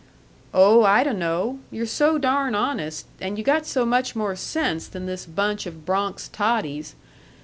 [0.51, 5.05] "Oh, I dun'no'; you're so darn honest, and you got so much more sense than
[5.05, 6.95] this bunch of Bronx totties.